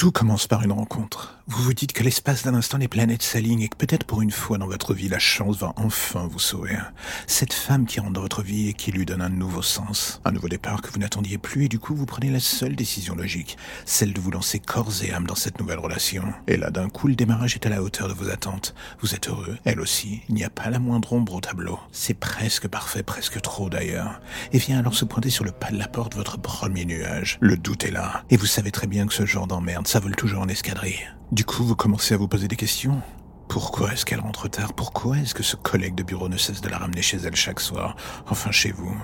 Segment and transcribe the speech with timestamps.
[0.00, 1.39] Tout commence par une rencontre.
[1.52, 4.30] Vous vous dites que l'espace d'un instant les planètes s'alignent et que peut-être pour une
[4.30, 6.78] fois dans votre vie la chance va enfin vous sauver.
[7.26, 10.20] Cette femme qui rentre dans votre vie et qui lui donne un nouveau sens.
[10.24, 13.16] Un nouveau départ que vous n'attendiez plus et du coup vous prenez la seule décision
[13.16, 16.22] logique, celle de vous lancer corps et âme dans cette nouvelle relation.
[16.46, 18.72] Et là d'un coup le démarrage est à la hauteur de vos attentes.
[19.00, 20.22] Vous êtes heureux, elle aussi.
[20.28, 21.80] Il n'y a pas la moindre ombre au tableau.
[21.90, 24.20] C'est presque parfait, presque trop d'ailleurs.
[24.52, 27.38] Et vient alors se pointer sur le pas de la porte votre premier nuage.
[27.40, 28.22] Le doute est là.
[28.30, 31.08] Et vous savez très bien que ce genre d'emmerde ça vole toujours en escadrille.
[31.40, 33.00] Du coup, vous commencez à vous poser des questions.
[33.48, 34.74] Pourquoi est-ce qu'elle rentre tard?
[34.74, 37.60] Pourquoi est-ce que ce collègue de bureau ne cesse de la ramener chez elle chaque
[37.60, 37.96] soir?
[38.28, 38.94] Enfin chez vous.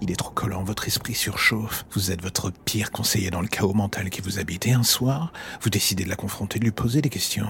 [0.00, 1.84] Il est trop collant, votre esprit surchauffe.
[1.90, 4.68] Vous êtes votre pire conseiller dans le chaos mental qui vous habite.
[4.68, 7.48] Et un soir, vous décidez de la confronter, de lui poser des questions.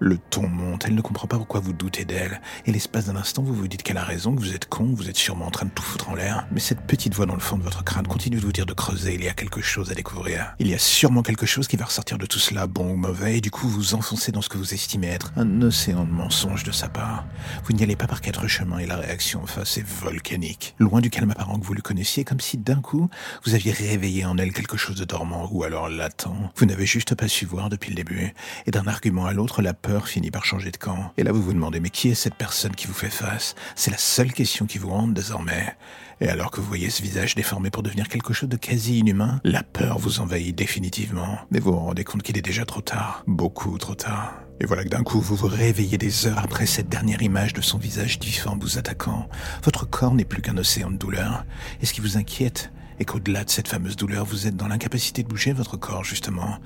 [0.00, 3.42] Le ton monte, elle ne comprend pas pourquoi vous doutez d'elle, et l'espace d'un instant
[3.42, 5.66] vous vous dites qu'elle a raison, que vous êtes con, vous êtes sûrement en train
[5.66, 8.06] de tout foutre en l'air, mais cette petite voix dans le fond de votre crâne
[8.06, 10.54] continue de vous dire de creuser, il y a quelque chose à découvrir.
[10.58, 13.38] Il y a sûrement quelque chose qui va ressortir de tout cela, bon ou mauvais,
[13.38, 16.12] et du coup vous vous enfoncez dans ce que vous estimez être un océan de
[16.12, 17.24] mensonges de sa part.
[17.64, 20.74] Vous n'y allez pas par quatre chemins et la réaction en face est volcanique.
[20.78, 23.08] Loin du calme apparent que vous le connaissiez, comme si d'un coup
[23.44, 26.28] vous aviez réveillé en elle quelque chose de dormant ou alors latent.
[26.56, 28.34] Vous n'avez juste pas su voir depuis le début,
[28.66, 31.12] et d'un argument à l'autre, la peur finit par changer de camp.
[31.18, 33.54] Et là, vous vous demandez, mais qui est cette personne qui vous fait face?
[33.76, 35.76] C'est la seule question qui vous hante désormais.
[36.22, 39.40] Et alors que vous voyez ce visage déformé pour devenir quelque chose de quasi inhumain,
[39.44, 41.38] la peur vous envahit définitivement.
[41.50, 43.24] Mais vous vous rendez compte qu'il est déjà trop tard.
[43.26, 44.32] Beaucoup trop tard.
[44.58, 47.60] Et voilà que d'un coup, vous vous réveillez des heures après cette dernière image de
[47.60, 49.28] son visage difforme vous attaquant.
[49.64, 51.44] Votre corps n'est plus qu'un océan de douleur.
[51.82, 55.22] Et ce qui vous inquiète est qu'au-delà de cette fameuse douleur, vous êtes dans l'incapacité
[55.22, 56.58] de bouger votre corps, justement.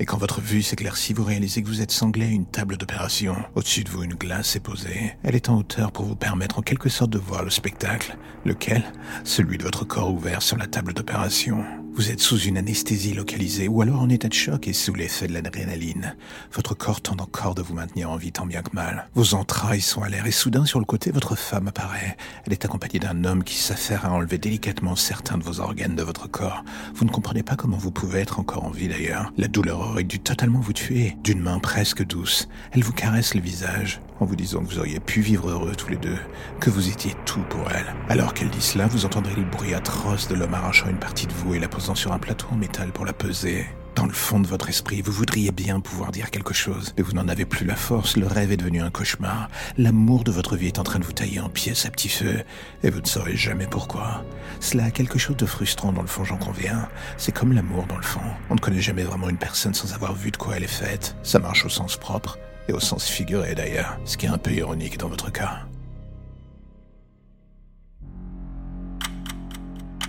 [0.00, 3.34] Et quand votre vue s'éclaircit, vous réalisez que vous êtes sanglé à une table d'opération.
[3.56, 5.16] Au-dessus de vous, une glace est posée.
[5.24, 8.16] Elle est en hauteur pour vous permettre en quelque sorte de voir le spectacle.
[8.44, 8.84] Lequel?
[9.24, 11.64] Celui de votre corps ouvert sur la table d'opération.
[11.98, 15.26] Vous êtes sous une anesthésie localisée ou alors en état de choc et sous l'effet
[15.26, 16.14] de l'adrénaline.
[16.52, 19.08] Votre corps tente encore de vous maintenir en vie tant bien que mal.
[19.16, 22.16] Vos entrailles sont à l'air et soudain sur le côté votre femme apparaît.
[22.46, 26.04] Elle est accompagnée d'un homme qui s'affaire à enlever délicatement certains de vos organes de
[26.04, 26.62] votre corps.
[26.94, 29.32] Vous ne comprenez pas comment vous pouvez être encore en vie d'ailleurs.
[29.36, 31.16] La douleur aurait dû totalement vous tuer.
[31.24, 35.00] D'une main presque douce, elle vous caresse le visage en vous disant que vous auriez
[35.00, 36.18] pu vivre heureux tous les deux,
[36.60, 37.94] que vous étiez tout pour elle.
[38.08, 41.32] Alors qu'elle dit cela, vous entendrez le bruit atroce de l'homme arrachant une partie de
[41.32, 43.66] vous et la sur un plateau en métal pour la peser.
[43.94, 47.14] Dans le fond de votre esprit, vous voudriez bien pouvoir dire quelque chose, mais vous
[47.14, 50.68] n'en avez plus la force, le rêve est devenu un cauchemar, l'amour de votre vie
[50.68, 52.44] est en train de vous tailler en pièces à petit feu,
[52.84, 54.24] et vous ne saurez jamais pourquoi.
[54.60, 56.88] Cela a quelque chose de frustrant dans le fond, j'en conviens.
[57.16, 58.20] C'est comme l'amour dans le fond.
[58.50, 61.16] On ne connaît jamais vraiment une personne sans avoir vu de quoi elle est faite.
[61.24, 62.38] Ça marche au sens propre,
[62.68, 65.67] et au sens figuré d'ailleurs, ce qui est un peu ironique dans votre cas.